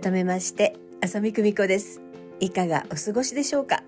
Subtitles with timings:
[0.00, 2.00] 改めまして浅見久美子です。
[2.38, 3.82] いかがお過ごしでしょうか？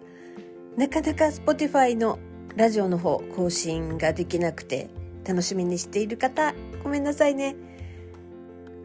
[0.76, 2.18] なかなか Spotify の
[2.56, 4.90] ラジオの方更新ができなくて
[5.24, 6.52] 楽しみにしている方
[6.82, 7.54] ごめんなさいね。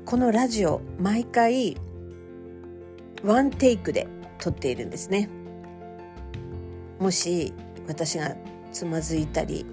[0.05, 1.77] このラジオ毎回
[3.23, 5.27] ワンテイクで撮っているんですね。
[6.99, 7.53] もし
[7.87, 8.35] 私が
[8.71, 9.65] つまずいたり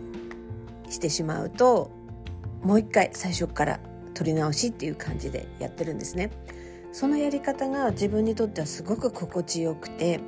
[0.88, 1.90] してしまうと
[2.62, 3.80] もう一回最初から
[4.14, 6.30] 撮り直しっていう感じでやってるんですね。
[6.92, 10.20] そのやり方が自分にとってはすごく心地よくて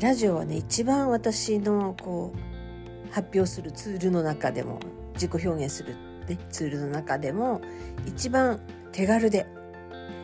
[0.00, 4.80] ラジオはね一番私のこう発表するツールの中でも
[5.14, 5.96] 自己表現する、
[6.28, 7.62] ね、ツールの中でも
[8.06, 8.60] 一番
[8.92, 9.46] 手軽で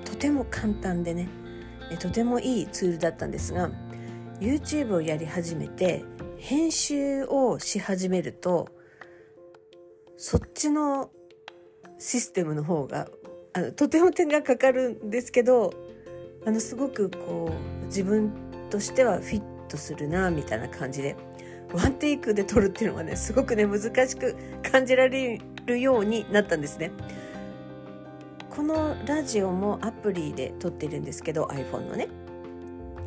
[0.05, 1.29] とても簡単でね
[1.99, 3.71] とてもいいツールだったんですが
[4.41, 6.05] YouTube をやり始めて
[6.39, 8.69] 編集をし始めると
[10.17, 11.11] そっちの
[11.99, 13.09] システムの方が
[13.59, 15.73] あのとても手がかかるんですけど
[16.47, 18.31] あのすごくこう自分
[18.71, 21.17] としてはフィットするなみたいな感じで
[21.73, 26.93] ワンテイクで撮るっていうのがねすごくね難しく感じられるようになったんですね。
[28.49, 32.09] このラジオもアプリで撮ってるんですけど iPhone のね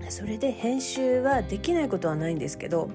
[0.09, 2.89] それで編集はできないことはないんですけど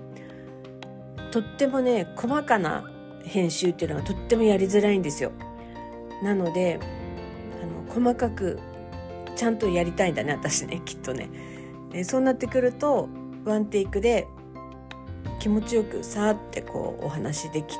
[1.30, 2.90] とってもね細かな
[3.24, 5.32] 編集っていうのはとってもやりづらいんですよ
[6.22, 6.80] なので
[7.96, 8.58] 細かく
[9.36, 11.30] ちゃんとやりたいんだね私ね きっとね。
[11.94, 13.08] えそうなってくると
[13.46, 14.26] ワンテイクで
[15.38, 17.78] 気持ちよくさーってこうお話でき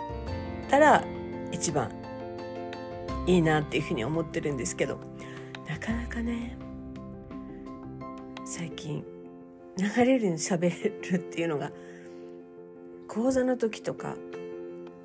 [0.71, 1.05] たら
[1.53, 1.91] 一番
[3.26, 4.99] いいなっていうふうに思ってるんですけど
[5.69, 6.56] なかなかね
[8.44, 9.05] 最近
[9.76, 10.71] 流れるように喋
[11.12, 11.72] るっていうのが
[13.09, 14.16] 講座の時とか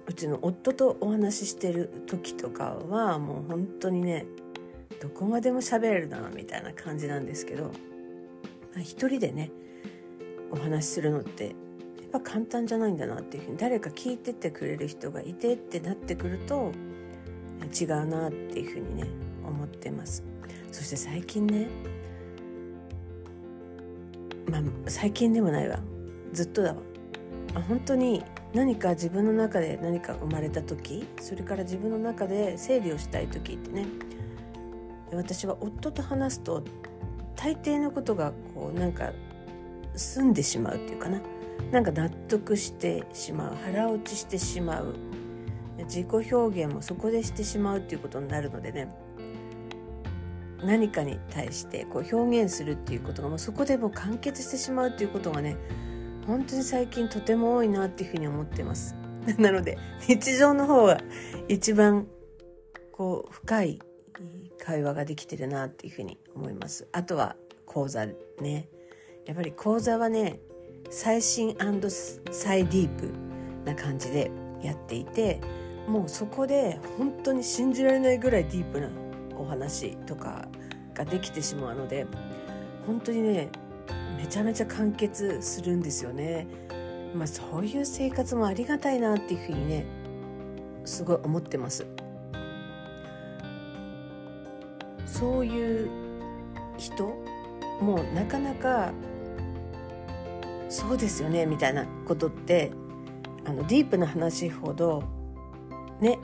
[0.08, 4.26] うちの夫とお話ししてる時とかはもう本当にね
[5.00, 7.72] どこまでも喋れるなみたいな感じなんですけど、ま
[8.78, 9.52] あ、一人でね
[10.52, 11.54] お話しするのってやっ
[12.12, 16.72] ぱ簡単じゃないんだなっていうふうに誰か聞いててくれる人がいてってなってくると
[17.80, 19.08] 違うなっていうふうにね
[19.44, 20.24] 思ってます。
[20.72, 21.68] そして最近ね
[24.50, 25.80] まあ最近でもないわ。
[26.34, 26.82] ずっとだわ。
[27.54, 33.86] あ本当に何か自分の中で何か生まれた時それから自分の中で整理をしたい時ってね
[35.14, 36.64] 私は夫と話すと
[37.36, 39.12] 大抵のことがこうなんか
[39.96, 41.22] 済んでしまうっていうかな。
[41.72, 44.96] なんか納得してしまう腹落ちしてしまう。
[45.86, 48.90] 自己表現もそこでしてしまうっていうことになるのでね。
[50.64, 55.58] 何かに対してこう表現するっていうことがもうそこでもう完結してしまうっていうことがね
[56.28, 58.96] 本当に最近とても多いなっていうふうに思ってます。
[59.38, 59.78] なので
[60.08, 61.00] 日常の方が
[61.48, 62.08] 一番
[62.92, 63.80] こう深い
[64.62, 67.36] 会話ができてるなっていうふうに思いますあとは
[67.66, 68.06] 講座
[68.40, 68.70] ね
[69.26, 70.40] やっぱり講座はね
[70.90, 71.56] 最新
[72.32, 73.12] 最ディープ
[73.66, 75.42] な感じでやっていて
[75.88, 78.90] もうそこで本当に信じられないぐらいディープな
[79.36, 80.48] お話とか
[80.94, 82.06] ができてしまうので
[82.86, 83.50] 本当にね
[84.18, 86.48] めちゃめちゃ完結するんですよね。
[87.16, 89.86] まあそういう生活もありがたいなっていうふうにね
[90.86, 91.86] すごい思ってます。
[95.22, 95.90] そういう
[96.80, 97.06] 人
[97.80, 98.92] もうなかなか
[100.68, 102.72] そうですよねみたいなことって
[103.46, 105.04] あのディープな話ほど
[106.00, 106.18] ね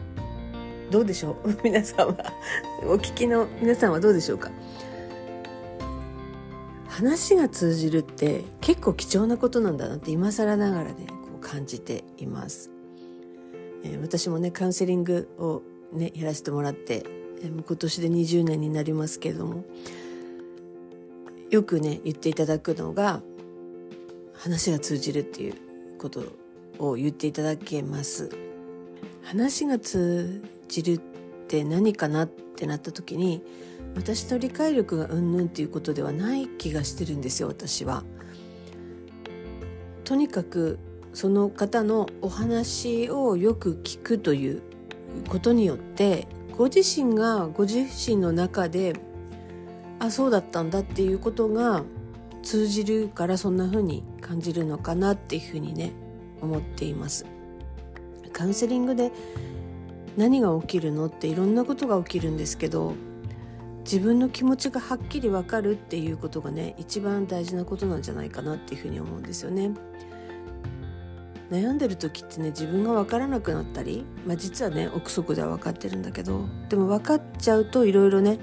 [0.90, 1.56] どうでしょう？
[1.64, 2.16] 皆さんは
[2.86, 4.50] お聞きの皆さんはどうでしょうか？
[6.88, 12.72] 話が通じるって結構貴重なことなんだなって今更ながらねこう感じています、
[13.84, 15.62] えー、私もねカウンセリングを
[15.96, 17.04] ねやらせてもらって
[17.44, 19.64] 今年で20年になりますけれども
[21.50, 23.22] よくね言っていただくのが
[24.34, 25.56] 話が通じるっていう
[25.98, 26.24] こと
[26.80, 28.30] を言っていただけます
[29.24, 31.00] 話が通じるっ
[31.48, 33.44] て何かなってなった時に
[33.96, 38.04] 私の理解力がうんぬんっていうことではない気がしてるんですよ私は。
[40.04, 40.80] とにかく
[41.14, 44.62] その方のお話をよく聞くという
[45.28, 48.94] ことによってご自身がご自身の中で
[50.00, 51.84] あそうだったんだっていうことが
[52.42, 55.92] 通じるからそんな風に感じるのかなっていうふうにね
[56.42, 57.26] 思っています
[58.34, 59.12] カウンセリングで
[60.16, 62.94] 何が起きるのっていろんなことが起きるんですけど
[63.84, 69.72] 自分の気持ちがはっきり分かるっていうことがね一番大事なことなんじゃないかなっていうふうに思うんですよね。
[71.50, 78.40] 悩んでる時ってね自分が分からなくなったり、まあ、実はね憶測では分かってるんだけどでも分かっちゃうといろいろね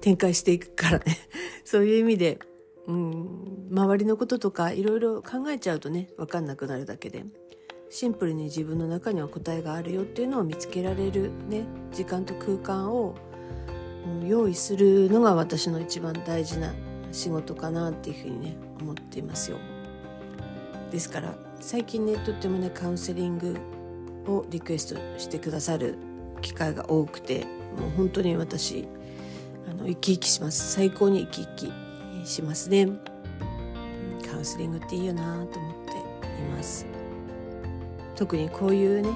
[0.00, 1.04] 展開していくからね。
[1.64, 2.38] そういう意味で、
[2.86, 7.24] うん、周りのこととかいろいろ考えちゃうとね分かんなくなるだけで
[7.90, 13.16] シンプルに自分の中には答えがあるよっていうのを見つけられるね時間と空間を
[14.06, 16.74] うん用意するのが私の一番大事な
[17.10, 19.58] 仕事かなっていうふうにね思っていますよ。
[20.90, 23.56] ですから最近ねとってもねカウンセリング
[24.26, 25.96] をリクエストしてくださる
[26.42, 27.44] 機会が多くて
[27.78, 28.86] もう本当に私
[29.68, 30.72] あの生き生きします。
[30.72, 31.72] 最高に生き生
[32.22, 32.88] きしますね。
[34.30, 35.86] カウンセリングっていいよなと思って。
[36.38, 36.86] います
[38.14, 39.10] 特にこういうね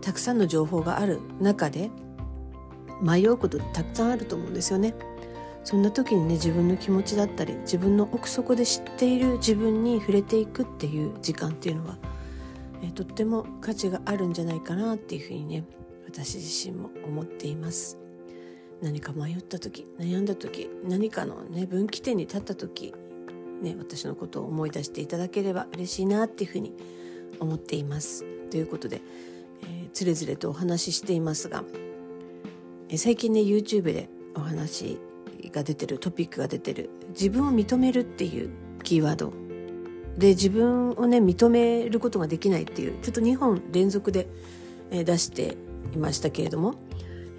[0.00, 1.90] たくさんの情報がある中で
[3.02, 4.94] 迷うことたくさんあると思うんですよね。
[5.68, 11.98] そんな時にね自分の気持ちだったり自分の奥底で知っている自分に触れていくっていう時間っていうのは、
[12.82, 15.64] えとっても価値があるんじゃないかなっていうふうにね
[16.06, 17.98] 私自身も思っています。
[18.80, 22.94] 何か迷った時悩んだ時何かのね分岐点に立った時
[23.60, 26.72] ね私のことを思い出していただければ嬉しいなっていうふうに
[27.40, 28.24] 思っています。
[28.50, 29.02] ということで、
[29.64, 31.62] えー、つれづれとお話ししていますが
[32.88, 34.98] え最近ね YouTube でお話
[35.50, 36.90] が出てるトピックが出てる。
[37.10, 38.50] 自分を認めるっていう
[38.82, 39.32] キーワード。
[40.18, 44.28] で自分をね認めることができないっていうちょっと2本連続で
[44.90, 45.56] 出して
[45.94, 46.74] いましたけれども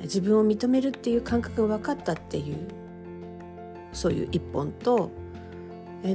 [0.01, 2.67] 自分を認めるっていう感覚が分かったっていう
[3.91, 5.11] そういう一本と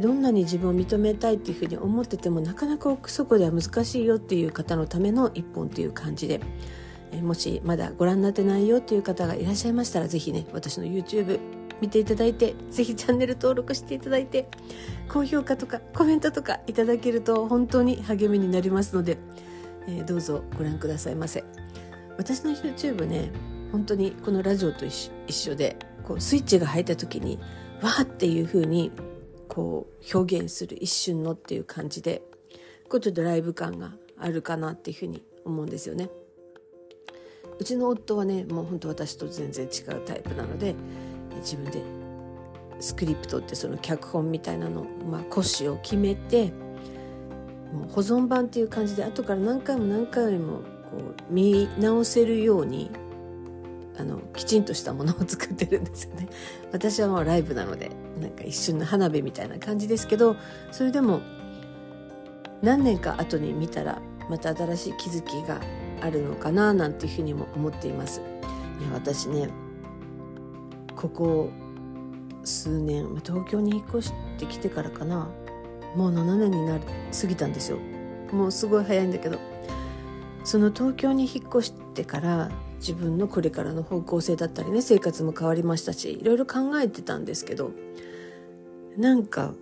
[0.00, 6.40] どんなに自分を認めたいっていうふうに思っててもなかなか奥底では難しいよっていう方のための一本っていう感じで
[7.22, 11.38] もしまだご覧になってないよという方がいらっしゃいましたら是非ね私の YouTube
[11.80, 14.48] 見ていただいて是非チャンネル登録していただいて
[15.08, 19.18] 高評価とかコメントとかいただけると本当に励みになりますので、
[19.86, 21.44] えー、どうぞご覧くださいませ
[22.16, 23.30] 私の YouTube ね
[23.72, 27.38] 本当にこのラジオと一緒でこうスイッチが入った時に
[27.82, 28.92] わーっていう風に
[29.48, 32.22] こう表現する一瞬のっていう感じで
[32.88, 36.08] こうちょっとライブ感があるかなっていう風に思うんですよね。
[37.58, 40.74] うちの夫はねもう本当私と全然違うタイプなので
[41.36, 41.82] 自分で
[42.80, 46.52] スクリプトってその脚本みたいなの、まあ、骨子を決めて
[47.72, 50.58] もう保存版っていう感じで後から何回も何回も
[50.90, 52.90] こう見直せるように
[53.96, 56.28] あのきちんとしたものを作ってるんですよね。
[56.72, 57.90] 私はもうライブなので
[58.20, 60.36] なんか一瞬の花火みたいな感じですけど
[60.72, 61.20] それでも
[62.62, 65.60] 何年か後に見たらまた新しい気づきが
[66.00, 68.20] あるのかななんていうふうにも思っています。
[68.80, 69.48] いや私ね
[70.96, 71.50] ここ
[72.44, 75.28] 数年東京に引っ越してきてからかな。
[75.96, 76.84] もう7年になる
[77.18, 77.78] 過ぎたんですよ。
[78.32, 79.38] もうすごい早いんだけど。
[80.44, 87.70] その東京に引っ越してから自分のこれからの方向性だったりね生活も変わりましたしいろいろ考えてたんですけど
[88.98, 89.54] なんか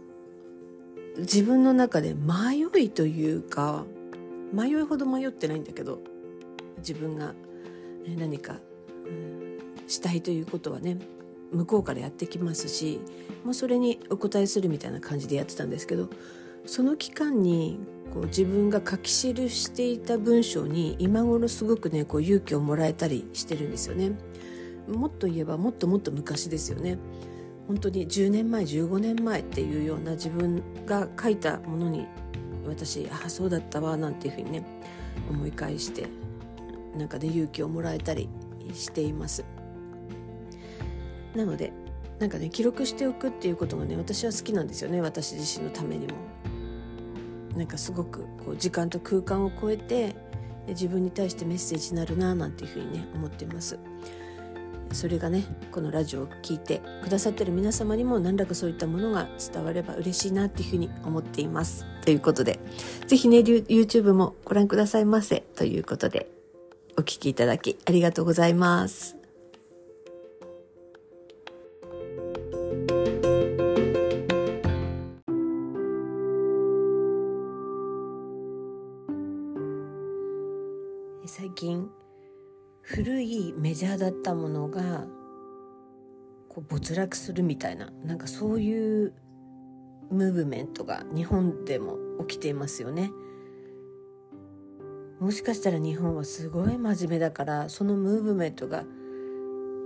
[1.18, 3.85] 自分の中で迷いというか
[4.52, 6.00] 迷いほど迷ってないんだけど
[6.78, 7.33] 自分が
[8.18, 8.56] 何か、
[9.06, 10.99] うん、したいということはね
[11.52, 13.00] 向こうからやってきますし
[13.44, 16.09] もうそれにお答えするみたいな感じでやってたんですけど
[16.66, 17.80] その期間に
[18.12, 19.11] こう自分が書き記
[19.50, 24.12] していた文章に今頃すごくねこう勇気をもらえたりしてるんですよね。
[24.88, 26.99] もっと言えばもっともっと昔ですよね。
[27.66, 32.06] 本当に10年前15年前っていうような自分が書いたものに
[32.66, 34.64] 私ああそうだったわなんていうふうにね
[35.30, 36.06] 思い返して
[36.97, 38.28] なんかで勇気をもらえたり
[38.75, 39.44] しています
[41.34, 41.72] なので
[42.18, 46.14] なんかね記録しておくっていうことがね私は好きなんですよね私自身のためにも。
[47.56, 50.16] なんかすごくこう時間と空間を超えて
[50.68, 53.78] 自分に対してメッセージになるななんていうふうにね思っています。
[54.92, 61.86] それがねこのラジオを聴いてくださってる皆様にも何らかそういったものが伝われば嬉しいなっていうふうに思っています。
[62.04, 62.58] ということで
[63.06, 65.40] 是非ね YouTube もご覧くださいませ。
[65.56, 66.30] ということで
[66.96, 69.22] お聞きいただきありがとうございます。
[81.25, 81.88] 最近
[82.83, 85.05] 古いメジャーだったものが
[86.49, 89.14] こう没落するみたいななんかそういう
[90.11, 93.11] ムーブメントが日本でも起きていますよね。
[95.21, 98.85] もしかしたら日本はすごい真面目だからそのムーブメントが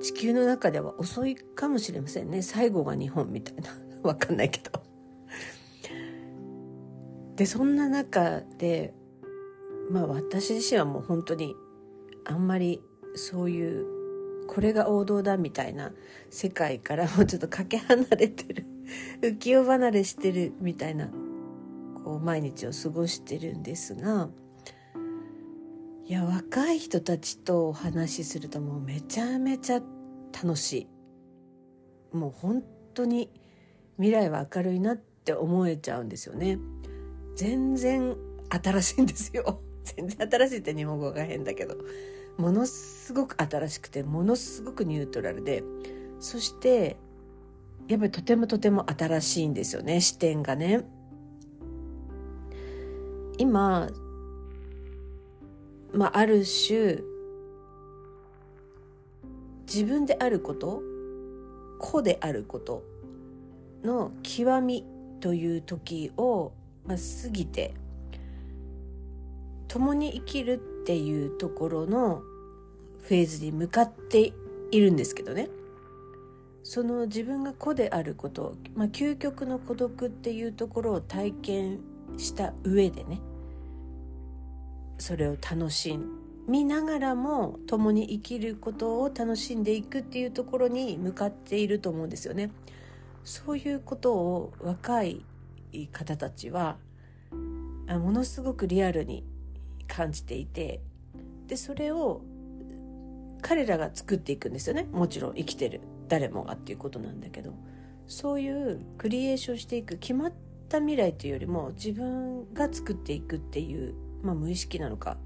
[0.03, 2.41] 地球の中では遅いかもしれませんね。
[2.41, 3.71] 最後が日本みたいな。
[4.03, 4.83] わかんないけど。
[7.37, 8.95] でそんな中で
[9.91, 11.55] まあ私自身はもう本当に
[12.25, 12.83] あんまり
[13.15, 13.87] そういう
[14.47, 15.93] これが王道だみたいな
[16.31, 18.67] 世界からもうちょっとかけ離れてる
[19.23, 21.09] 浮世離れしてるみたいな
[22.05, 24.29] こう毎日を過ごしてるんですが
[26.05, 29.81] いや若い人たちとお話しするともうめちゃめちゃ
[30.33, 30.73] 楽し
[32.13, 32.17] い。
[32.17, 32.63] もう本
[32.95, 33.31] 当に
[33.97, 36.59] 未来は明るいなって思えちゃうんですよね。
[37.35, 38.17] 全然
[38.51, 39.61] 新しいんですよ。
[39.97, 41.77] 全然新しいって日本語が変だけど。
[42.37, 45.63] ものすごく新しくてものすごくニュートラルで。
[46.21, 46.97] そして
[47.89, 50.01] やっぱりとてもとても新しいんですよね。
[50.01, 50.85] 視点がね。
[53.39, 53.89] 今
[55.93, 56.99] まあある種
[59.67, 60.83] 自分であること
[61.79, 62.83] 子であること
[63.83, 64.85] の極み
[65.21, 66.53] という時を、
[66.87, 67.75] まあ、過ぎて
[69.77, 70.57] 共に生きるっ
[70.87, 72.23] ていうところの
[73.03, 74.33] フェーズに向かって
[74.71, 75.51] いるんですけどね
[76.63, 81.81] その自分が子であること、まあ、究極の孤独っていうところを体験
[82.17, 83.21] した上でね
[84.97, 85.99] それを楽し
[86.49, 92.51] みながらも共に生きることを楽しんでいくっていうところに向かっていると思うんですよね。
[93.25, 95.23] そういうことを若い
[95.93, 96.79] 方たちは
[97.89, 99.25] ものすごくリアルに
[99.87, 100.81] 感じていて
[101.47, 102.23] でそれを
[103.43, 104.89] 彼らが作っていくんですよね。
[104.91, 105.81] もちろん生きてる。
[106.09, 107.53] 誰もがっていうことなんだけど。
[108.07, 110.33] そういうクリエーションしていく決まっ
[110.69, 115.17] た未来というよりも自分が作っていくっていう、まあ、無意識なのか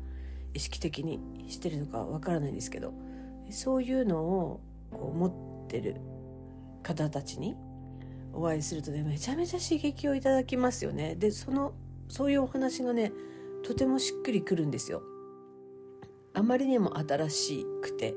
[0.55, 2.93] 意識的にしてるのかわからないんですけど
[3.50, 5.97] そういうのをこう持ってる
[6.83, 7.57] 方たちに
[8.33, 11.17] お会いするとねめちゃめちゃ刺激をいただきますよね。
[11.17, 11.73] でその
[12.09, 13.12] そういうお話がね
[13.62, 15.02] とてもしっくりくるんですよ。
[16.33, 18.14] あまりにも新しくて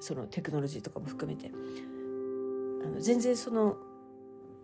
[0.00, 1.50] そのテクノロジーとかも含めて。
[2.82, 3.76] あの全然その、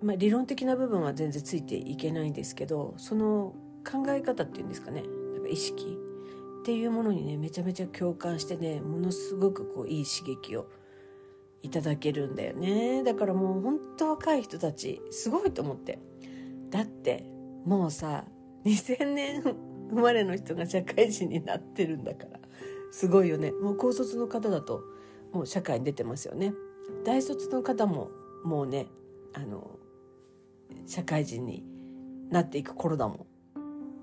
[0.02, 5.02] まあ、理論的な部分は全然ついていけないんですけどその考え方っていうんですかね。
[5.35, 5.99] なんか意識
[6.62, 10.66] っていうものにねめちゃめちゃ共感してねものすごくこういい刺激を
[11.62, 13.02] いただけるんだよね。
[13.05, 15.99] だからもうほんと若い人たちすごいと思って。
[16.71, 17.25] だって
[17.64, 18.25] もうさ
[18.64, 19.43] 2000年
[19.90, 22.40] 生まれの人が社会人になってるんだから。
[22.90, 23.52] すごいよね。
[23.52, 24.83] もう高卒の方だと
[25.33, 26.55] もう社会に出てますよね。
[27.05, 28.11] 大卒の方も
[28.45, 28.87] もうね
[29.35, 29.78] あの
[30.87, 31.64] 社会人に
[32.31, 33.26] なっていく頃だもん。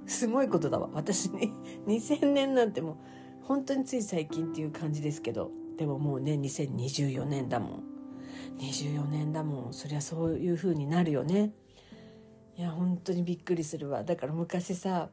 [0.06, 0.90] すごいことだわ。
[0.94, 1.52] 私に
[1.88, 2.94] 2000年なんても
[3.42, 5.52] う本当につい最近っていう感じですけど。
[5.78, 7.84] でももうね2024年だもん。
[8.60, 9.74] 24年だもん。
[9.74, 11.52] そりゃそういう風になるよね。
[12.56, 14.04] いや本当にびっくりするわ。
[14.04, 15.10] だから昔さ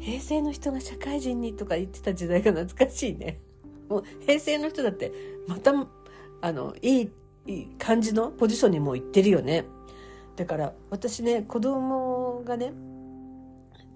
[0.00, 3.38] 平成の人が社会人にとか言ってた時代が懐かしいね。
[3.88, 5.12] もう平成の人だって
[5.46, 5.72] また
[6.40, 7.10] あのいい
[7.46, 9.64] いい感じのポジションにも行ってるよね。
[10.36, 12.72] だから私ね子供がね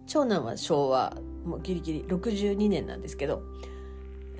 [0.06, 3.42] 長男は昭和もうギリギリ62年なんですけど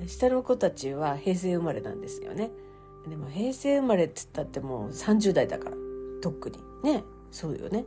[0.07, 2.51] 下の子たちは平成生まれなんですよね。
[3.07, 5.75] でも平成生まれっつったってもう30代だから
[6.21, 6.57] 特に。
[6.83, 7.85] ねそうよね。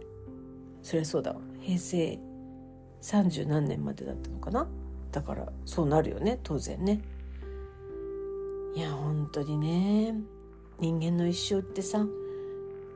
[0.82, 1.40] そりゃそうだわ。
[1.60, 2.18] 平成
[3.02, 4.66] 30何年までだったのかな？
[5.10, 7.02] だからそうなるよね当然ね。
[8.74, 10.14] いや本当にね
[10.78, 12.06] 人間の一生ってさ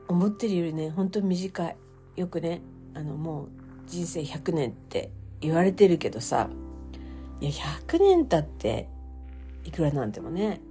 [0.07, 1.75] 思ってるよりね本当に短い。
[2.15, 2.61] よくね
[2.95, 3.49] あのもう
[3.85, 6.49] 人生100年って言われてるけどさ
[7.39, 7.51] いや
[7.87, 8.89] 100年経って
[9.63, 10.61] いくらなんでもね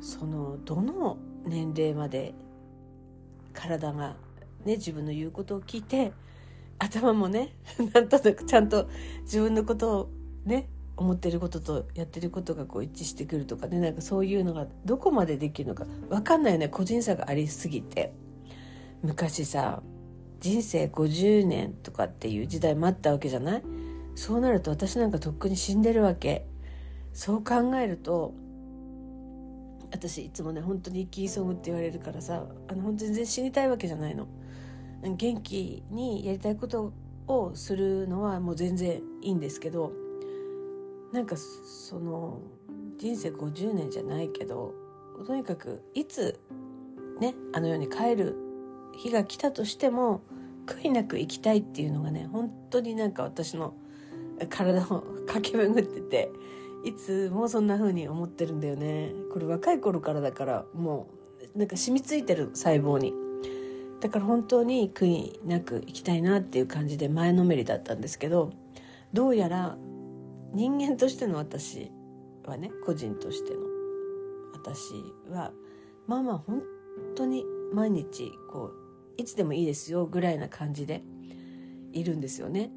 [0.00, 2.32] そのどの年齢まで
[3.52, 4.16] 体が
[4.64, 6.12] ね自分の言うことを聞いて
[6.78, 7.54] 頭もね
[7.94, 8.88] なんとなくちゃんと
[9.22, 10.08] 自分のことを
[10.44, 18.12] ね思ってることとやってることがこう一致してくるとかねなんかそういうのがどこまでできるのか分かんないよね個人差がありすぎて。
[19.02, 19.82] 昔さ
[20.40, 23.62] 人生50年とかっていう時代もあったわけじゃない？
[24.14, 26.46] そうなると私なんかとっくに死んでるわけ。
[27.12, 28.34] そう考えると
[29.90, 34.26] 私いつもね本当に生き急ぐって言われるからさあの本当全然死にたいわけじゃないの。
[35.14, 36.92] 元気にやりたいこと
[37.26, 39.92] をするのはもう全然いいんですけど
[41.12, 42.40] なんかその
[42.98, 44.74] 人生50年じゃないけど
[45.26, 46.40] とにかくいつ
[47.20, 48.36] ねあの世に帰る
[48.96, 50.22] 日が来たとしても
[50.66, 53.74] 悔いなく生きたいっていうのがね本当になんか私の
[54.50, 56.30] 体を駆け巡ってて
[56.84, 59.12] いつもそんな風に思ってるんだよね。
[59.32, 61.08] これ若い頃からだからも
[61.54, 63.25] うなんか染みついてる細胞に。
[64.06, 68.52] だから本当に悔いなく生きたいなっていう感じで前のめりだったんですけど
[69.12, 69.76] どうやら
[70.52, 71.90] 人間としての私
[72.44, 73.58] はね個人としての
[74.52, 74.92] 私
[75.28, 75.50] は
[76.06, 76.62] まあまあ本
[77.16, 77.44] 当に
[77.74, 78.70] 毎日こ
[79.18, 81.02] ういつでもいいですよぐらいな感じで
[81.92, 82.70] いるんですよね。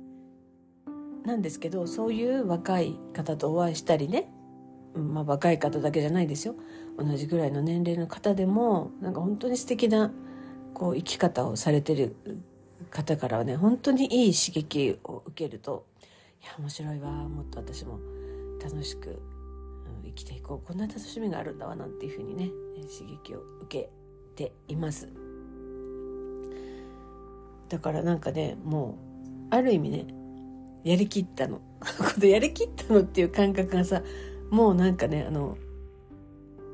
[1.25, 4.31] なんですけどそういう若い方とお会いしたりね、
[4.95, 6.55] まあ、若い方だけじゃないですよ
[6.97, 10.11] 同じぐらいの年齢の方でもなんか本当に素敵な
[10.79, 12.15] こう生き方をされてる
[12.89, 15.85] 方からはね本当にいい刺激を受けると
[16.41, 17.99] いや面白いわもっと私も
[18.63, 19.21] 楽しく
[20.05, 22.49] 生きていこうこんな楽しみがあるんだわなんていうふうにね
[22.97, 23.89] 刺激を受け
[24.35, 25.09] ています。
[27.67, 28.97] だからなんかねも
[29.51, 30.07] うある意味ね
[30.83, 31.61] やりきった の
[32.21, 34.01] やりきったのっていう感覚がさ
[34.49, 35.57] もうなんかねあの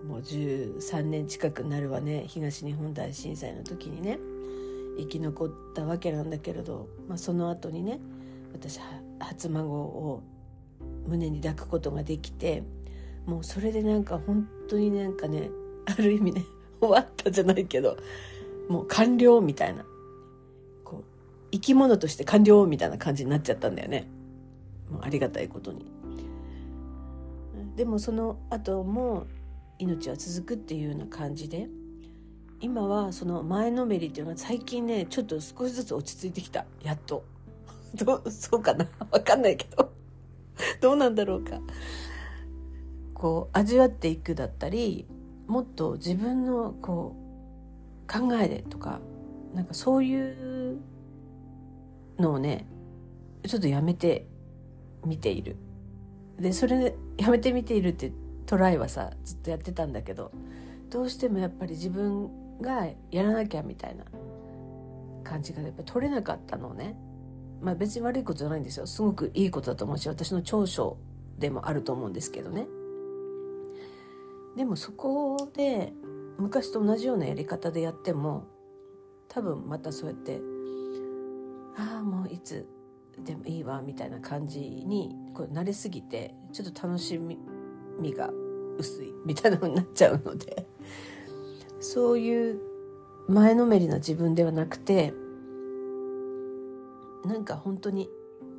[0.08, 2.26] もう13年近くなるわね。
[2.28, 4.20] 東日本大震災の時にね。
[4.98, 8.00] 生き残ったわけなんだけれど、まあ、その後にね
[8.54, 8.80] 私
[9.20, 10.24] 初孫を
[11.06, 12.64] 胸に抱くことができて。
[13.26, 15.50] もうそれでなんか本当になんかね
[15.86, 16.46] ある意味ね
[16.80, 17.98] 終わったじゃないけど。
[18.70, 19.86] もう完了みたいな。
[20.84, 21.04] こう
[21.52, 24.08] 生き物として完了みたいな感じになっちゃったんだよね。
[24.92, 25.86] もうありがたいことに。
[27.76, 29.26] でもその後も
[29.80, 31.68] 命は続くっていうような感じで
[32.62, 36.66] 今はその前のめりっていうのは最近ねちょっと少しずつ落ち着いてきた。
[36.84, 37.24] やっと。
[37.96, 38.88] どうそうかな？
[39.12, 39.92] わかんないけど。
[40.82, 41.60] どうなんだろうか？
[43.14, 45.06] こう味わっていくだったり
[45.48, 47.16] もっと自分のこ
[48.08, 49.00] う考えでとか
[49.54, 50.80] なんかそういう
[52.18, 52.68] のをね
[53.48, 54.28] ちょっとやめて
[55.06, 55.58] みている。
[56.40, 58.12] でそれやめてみているって
[58.46, 60.32] トライはさずっとやってたんだけど
[60.90, 64.06] どうしてもやっぱり自分がやらなきゃみたいな
[65.24, 66.96] 感じがやっぱ取れなかったのね。
[67.62, 68.86] まあ別に悪いことじゃないんですよ。
[68.86, 70.98] すごくいいことだと思うし私の長所
[71.38, 72.68] でもあると思うんですけどね。
[74.56, 75.92] でもそこで
[76.38, 78.46] 昔と同じようなやり方でやっても
[79.28, 80.40] 多分またそうやって
[81.78, 82.68] ああもういつ
[83.24, 87.38] でもいいわみたいな感じにこう慣れすぎてちょっと楽しみ
[88.14, 88.32] が
[88.78, 90.68] 薄いみたいなのになっちゃうので。
[91.86, 92.60] そういう
[93.28, 95.14] 前のめりな自分ではなくて
[97.24, 98.10] なんか本当に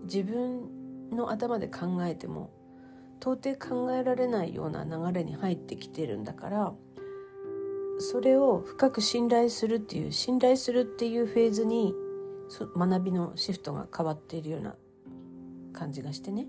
[0.04, 2.50] 自分の頭で考えても
[3.20, 6.72] 到底考えられないような流れに入ってきてるんだから
[7.98, 11.94] それを深く信頼するっていう信頼するっていうフェーズに
[12.76, 14.76] 学びのシフトが変わっているような
[15.72, 16.46] 感じがしてね。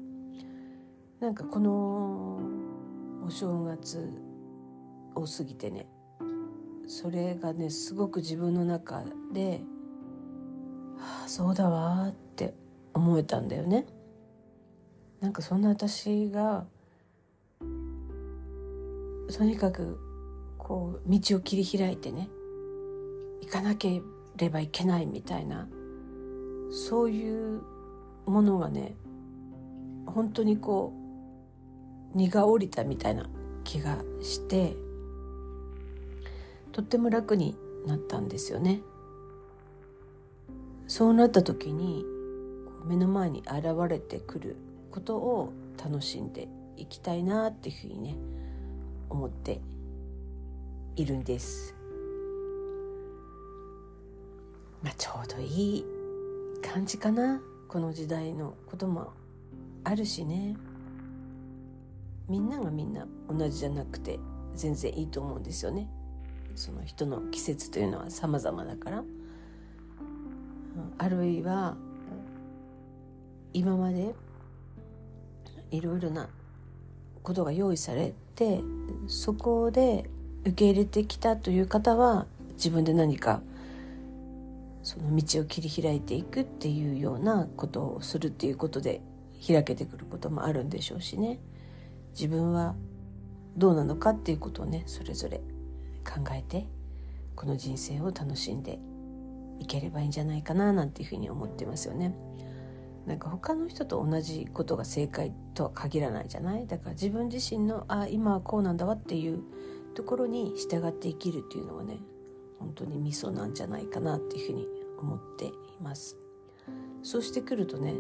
[1.20, 2.40] なんかこの
[3.28, 4.10] お正月
[5.14, 5.86] を過ぎてね
[6.88, 9.62] それがねすごく自分の中で
[10.98, 12.56] 「はあそうだわ」って
[12.94, 13.86] 思えたんだよね。
[15.20, 16.68] なんかそんな私が
[17.60, 20.00] とにかく
[20.58, 22.30] こう道を切り開いてね
[23.42, 24.02] 行かなけ
[24.38, 25.68] ればいけないみたいな
[26.72, 27.62] そういう
[28.26, 28.96] ものがね
[30.06, 31.07] 本当にこう
[32.14, 33.30] 荷が下りたみたいな
[33.64, 34.76] 気がして
[36.72, 38.82] とっても楽になったんですよね。
[40.88, 42.06] そうなった時に
[42.86, 44.56] 目の前に現れてくる
[44.92, 45.52] ことを
[45.84, 48.16] 楽しんでいきたいなっていうふうにね
[49.10, 49.60] 思って
[50.96, 51.76] いるんです。
[54.82, 55.86] まあ、ちょうどいい
[56.62, 59.12] 感じかなこの時代のことも
[59.84, 60.56] あるしね
[62.28, 64.20] みんながみんな同じじゃなくて
[64.54, 65.88] 全然いいと思うんですよね。
[66.56, 69.04] その人の季節というのは様々だから。
[70.98, 71.76] あるいは
[73.54, 74.14] 今まで
[75.72, 76.30] いろいろな
[77.24, 78.62] ことが用意されて
[79.08, 80.10] そこで
[80.42, 83.42] 受け入れてきたという方は自分で何か
[84.84, 89.02] その道を切り開いていくっていうようなことをするっていうことで
[89.46, 91.40] 開けてくることもあるんでしょうしね。
[92.20, 92.76] 自分は
[93.56, 95.38] どうなのかっていうことをねそれぞれ
[96.04, 96.68] 考えて
[97.36, 98.80] この人生を楽しんで
[99.60, 102.16] いければいいんじゃないかななんていうふうに思ってますよね。
[103.06, 106.68] なんか他の人と同じことが正解とは限らないじゃない？
[106.68, 109.44] だから自分自身のあ今はこうなんだわっていう
[109.96, 112.00] ところに従って生きるっていうのはね
[112.60, 114.68] 本当にミソなんじゃないかなっていうふうに
[115.00, 115.52] 思ってい
[115.82, 116.18] ます
[117.02, 117.94] そうしてくるとね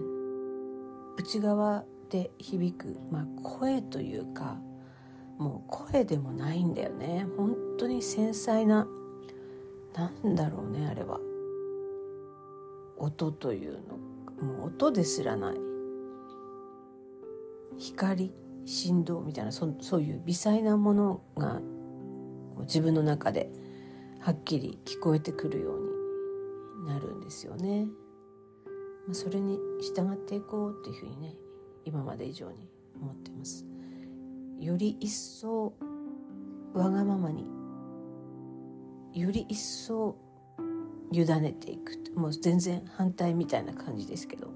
[1.17, 4.57] 内側で響く、まあ、声というか
[5.37, 7.27] もう声でもないんだよね。
[7.37, 8.87] 本当に繊細な
[9.93, 11.19] なんだろうねあれは。
[12.97, 13.97] 音というの。
[14.43, 15.55] もう音ですらない。
[17.77, 18.31] 光
[18.65, 21.61] 振動みたいなそそういう微細なものが
[22.61, 23.49] 自分の中で
[24.19, 27.87] はっきり聞こえてくるようになるんですよね。
[29.13, 31.35] それに従っていこうっていうふうにね
[31.87, 32.69] 今まで以上に
[33.01, 33.65] 思ってます。
[34.59, 35.73] より一層
[36.73, 37.45] わがままに
[39.13, 40.17] より一層
[41.11, 44.47] 委ねていくもう全然反対みたいな感じですけど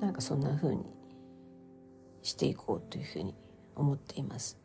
[0.00, 0.84] なんかそんな風に
[2.22, 3.34] していこうというふうに
[3.76, 4.58] 思っています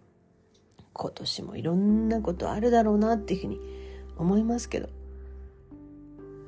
[0.93, 3.59] 今年もいろんなことあるだろうなっていうふうに
[4.17, 4.89] 思いますけど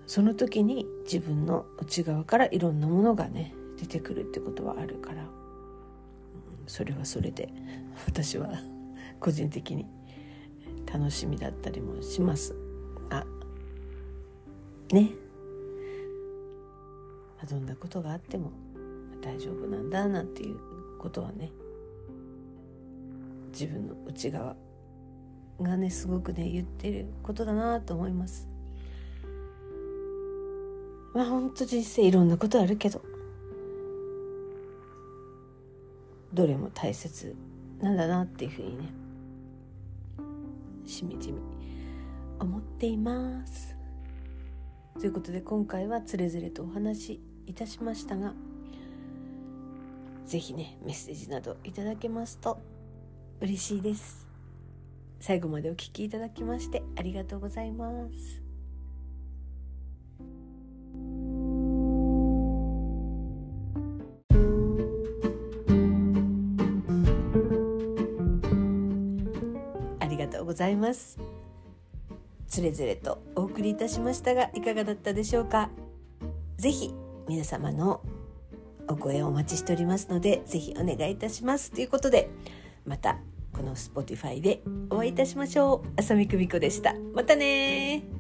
[0.08, 5.30] その時に自分の内側からいろんなものがね出てくるってことはあるから、うん、
[6.68, 7.50] それはそれで
[8.06, 8.50] 私は
[9.20, 9.86] 個人的に
[10.92, 12.56] 楽しみだったりもします。
[13.10, 13.26] が
[14.92, 15.12] ね、
[17.50, 18.52] どんなことがあっても
[19.22, 20.58] 大丈夫なんだなんていう
[20.98, 21.52] ことはね。
[23.52, 24.56] 自分の内側
[25.60, 28.48] がねすごくね言ってることだなと思います。
[31.14, 33.02] まあほんと人生いろんなことあるけど。
[36.34, 37.36] どれも大切
[37.82, 38.90] なんだなっていうふうにね
[40.86, 41.40] しみじみ
[42.40, 43.76] 思っています。
[45.00, 48.34] ということで今回はつれづれとお話しいたしましたが
[50.26, 52.60] 是非ねメッセージなどいただけますと
[53.40, 54.28] 嬉しいです。
[55.22, 58.49] 最後までお聴きいただきましてありがとうございます。
[70.60, 71.18] ざいます。
[72.50, 75.70] つれづれとお送りいたしましたがいかがだったでしょうか？
[76.58, 76.94] ぜひ
[77.30, 78.02] 皆様の
[78.90, 81.72] お声をお待ちしておりますのでぜひお願いいたします。
[81.72, 82.30] ということで
[82.86, 83.20] また
[83.54, 86.00] この Spotify でお会いいたしましょう。
[86.00, 86.94] 浅見久美子でした。
[87.14, 88.19] またね